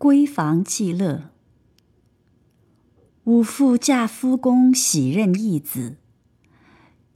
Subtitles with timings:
[0.00, 1.28] 闺房记乐。
[3.24, 5.98] 吾父嫁夫公，喜任义子。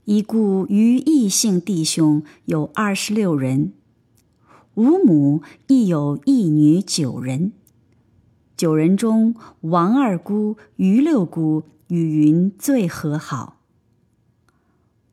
[0.03, 3.73] 已故余异姓弟兄有二十六人，
[4.75, 7.53] 吾母亦有一女九人。
[8.55, 13.61] 九人中，王二姑、余六姑与云最和好。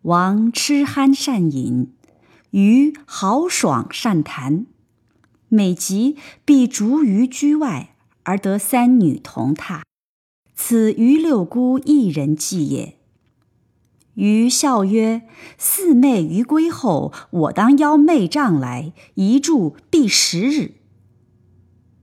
[0.02, 1.90] 王吃酣善饮，
[2.50, 4.66] 余豪爽善谈。
[5.54, 6.16] 每集
[6.46, 9.82] 必逐于居外，而得三女同榻。
[10.54, 12.96] 此余六姑一人计也。
[14.14, 20.76] 余笑曰：“四妹于归后，我当邀妹丈来，一住必十日。”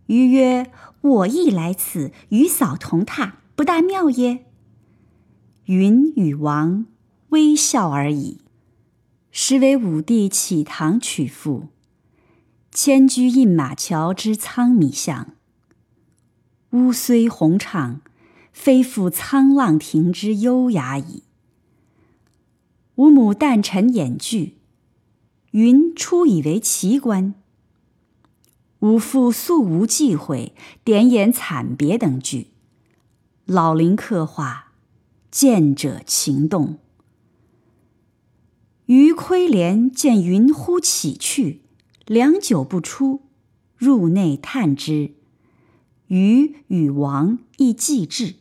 [0.06, 0.72] 余曰
[1.02, 4.46] ：“我亦来此，与嫂同榻，不大妙耶？”
[5.66, 6.86] 云与王
[7.30, 8.42] 微笑而已。
[9.32, 11.70] 时为武帝起堂娶妇。
[12.72, 15.34] 迁居印马桥之苍米巷。
[16.72, 18.02] 屋虽宏畅，
[18.54, 21.24] 非复沧浪亭之优雅矣。
[22.96, 24.58] 吾母诞辰演剧，
[25.52, 27.34] 云初以为奇观。
[28.80, 32.52] 吾父素无忌讳，点演惨别等剧，
[33.46, 34.74] 老林刻画，
[35.32, 36.78] 见者情动。
[38.86, 41.62] 余窥帘见云忽起去。
[42.10, 43.22] 良久不出，
[43.78, 45.14] 入内探之，
[46.08, 48.38] 余与王亦既至。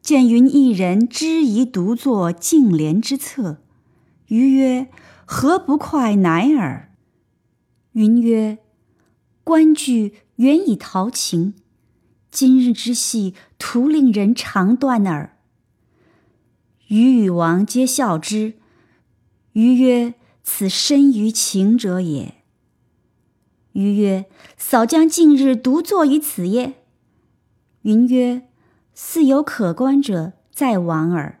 [0.00, 3.58] 见云一人知疑独坐镜帘之侧，
[4.28, 4.88] 余曰
[5.26, 6.94] ：“何不快乃尔？”
[7.92, 8.56] 云曰
[9.44, 11.52] ：“观剧原以陶情，
[12.30, 15.36] 今日之戏徒令人肠断耳。”
[16.88, 18.54] 余与王皆笑之。
[19.52, 20.14] 余曰。
[20.42, 22.34] 此深于情者也。
[23.72, 24.26] 余曰
[24.58, 26.82] ：“嫂将近日独坐于此耶？”
[27.82, 28.48] 云曰
[28.94, 31.40] ：“似有可观者，在王耳。”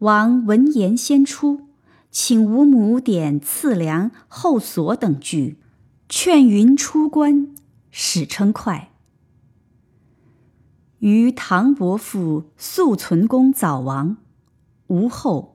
[0.00, 1.68] 王闻言先出，
[2.10, 5.58] 请吴母点《次良》《后所》等剧，
[6.08, 7.54] 劝云出关，
[7.90, 8.90] 使称快。
[10.98, 14.18] 于唐伯父肃存公早亡，
[14.88, 15.51] 无后。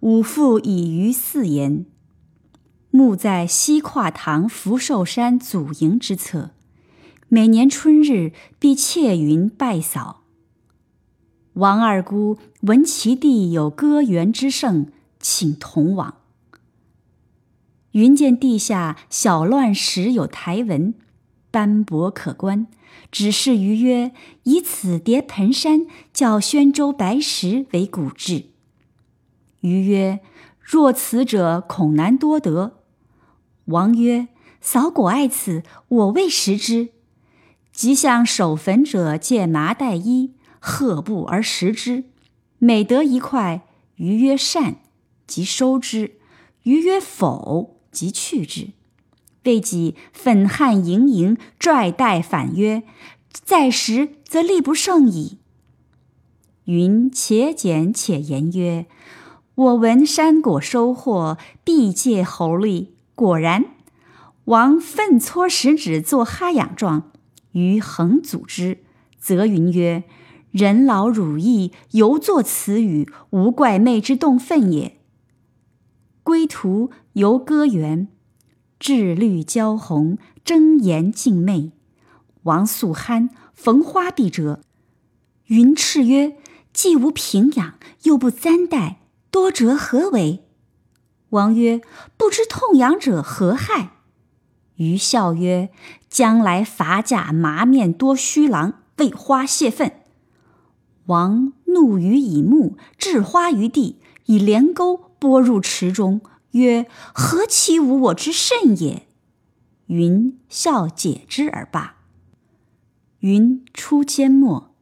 [0.00, 1.84] 吾父以于四言，
[2.92, 6.50] 墓在西跨堂福寿山祖茔之侧。
[7.26, 10.22] 每年春日，必窃云拜扫。
[11.54, 14.86] 王二姑闻其弟有歌园之盛，
[15.18, 16.14] 请同往。
[17.90, 20.94] 云见地下小乱石有台文，
[21.50, 22.68] 斑驳可观，
[23.10, 24.12] 指示于曰
[24.44, 28.44] ：“以此叠盆山，叫宣州白石为古志。”
[29.60, 30.20] 余曰
[30.60, 32.78] ：“若此者，恐难多得。”
[33.66, 34.28] 王曰
[34.60, 36.90] ：“扫果爱此，我未食之。
[37.72, 42.04] 即向守坟者借麻袋衣、褐布而食之。
[42.58, 44.76] 每得一块，余曰善，
[45.26, 46.12] 即收之；
[46.62, 48.70] 余曰否，即去之。
[49.44, 52.82] 未几，愤汗盈盈，拽带反曰
[53.32, 55.38] ：‘再食，则力不胜矣。’
[56.66, 58.86] 云且简且言曰。”
[59.58, 62.94] 我闻山果收获，必借猴力。
[63.16, 63.64] 果然，
[64.44, 67.10] 王奋搓食指作哈痒状，
[67.50, 68.78] 于恒阻之，
[69.18, 70.04] 则云曰
[70.52, 75.00] ：“人老汝意，犹作此语，无怪昧之动愤也。”
[76.22, 78.06] 归途游歌园，
[78.78, 81.72] 至绿交红，争妍竞媚。
[82.44, 84.60] 王素酣，逢花必折。
[85.46, 86.36] 云叱曰
[86.72, 90.44] ：“既无平养，又不簪带。”多折何为？
[91.30, 91.82] 王曰
[92.16, 93.90] ：“不知痛痒者何害？”
[94.76, 95.70] 余笑曰
[96.08, 99.92] ：“将来伐甲麻面多虚郎，为花泄愤。”
[101.06, 106.20] 王怒于以木，掷花于地，以连钩拨入池中，
[106.52, 109.06] 曰：“何其无我之甚也！”
[109.88, 111.96] 云笑解之而罢。
[113.20, 114.74] 云出缄默，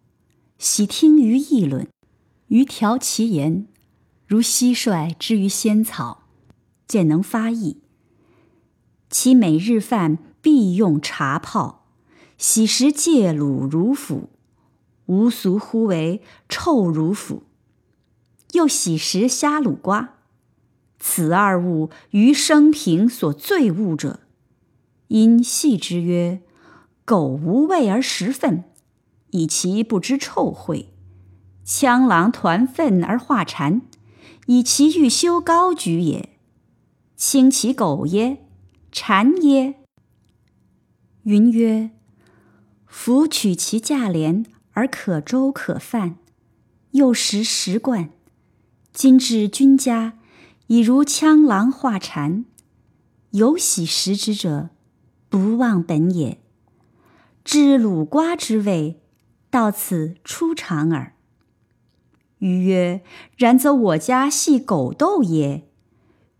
[0.58, 1.88] 喜听于议论，
[2.48, 3.66] 余调其言。
[4.26, 6.24] 如蟋蟀之于仙草，
[6.88, 7.78] 见能发意。
[9.08, 11.86] 其每日饭必用茶泡，
[12.36, 14.28] 喜食芥卤如腐，
[15.06, 17.44] 吾俗呼为臭如腐。
[18.52, 20.14] 又喜食虾卤瓜，
[20.98, 24.20] 此二物于生平所最恶者。
[25.08, 26.42] 因戏之曰
[27.04, 28.64] ：“狗无味而食粪，
[29.30, 30.86] 以其不知臭秽；
[31.64, 33.82] 羌狼团粪而化蝉。”
[34.46, 36.38] 以其欲修高举也，
[37.16, 38.44] 轻其狗耶？
[38.92, 39.74] 蝉耶？
[41.24, 41.90] 云曰：
[42.86, 46.18] 夫取其价廉而可粥可饭，
[46.92, 48.10] 又食食惯。
[48.92, 50.18] 今至君家，
[50.68, 52.44] 已如羌狼化蝉。
[53.32, 54.70] 有喜食之者，
[55.28, 56.40] 不忘本也。
[57.44, 59.02] 知鲁瓜之味，
[59.50, 61.15] 到此出尝耳。
[62.38, 63.02] 余曰
[63.36, 65.62] ：“然则我家系狗斗也。”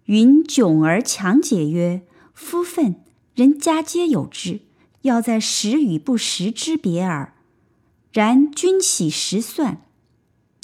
[0.07, 2.03] 云窘而强解曰
[2.33, 2.97] ：“夫愤，
[3.35, 4.61] 人家皆有之，
[5.03, 7.33] 要在食与不食之别耳。
[8.13, 9.83] 然君喜食蒜，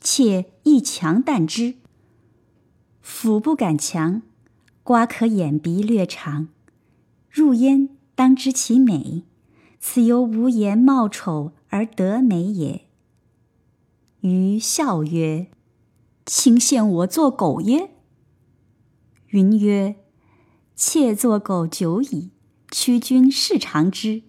[0.00, 1.74] 妾亦强淡之。
[3.00, 4.22] 斧不敢强，
[4.82, 6.48] 瓜可掩鼻略长。
[7.30, 9.24] 入焉当知其美，
[9.80, 12.82] 此由无言貌丑而得美也。”
[14.22, 15.48] 余笑曰
[16.24, 17.90] ：“卿羡我作狗耶？”
[19.30, 19.96] 云曰
[20.76, 22.30] ：“妾作狗久矣，
[22.70, 24.22] 屈君试尝之。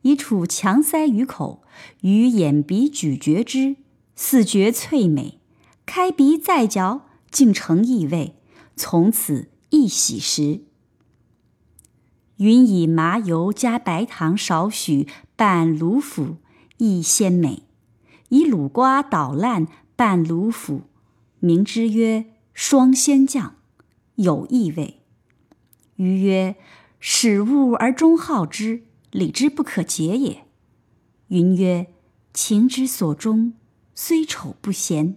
[0.00, 1.62] 以处强塞于口，
[2.00, 3.76] 于眼鼻咀嚼之，
[4.16, 5.38] 似觉脆美。
[5.84, 8.34] 开鼻再嚼，竟成异味。
[8.76, 10.62] 从此一喜食。”
[12.38, 16.36] 云以麻油加白糖少许，拌卤腐，
[16.78, 17.64] 亦鲜美。
[18.28, 19.66] 以鲁瓜捣烂，
[19.96, 20.82] 拌卤腐，
[21.40, 23.54] 名之曰双鲜酱。
[24.16, 25.00] 有异味。
[25.94, 26.56] 余曰
[26.98, 28.82] ：“始物而终好之，
[29.12, 30.44] 礼之不可解也。”
[31.28, 31.86] 云曰
[32.34, 33.52] ：“情之所终，
[33.94, 35.16] 虽丑不嫌。”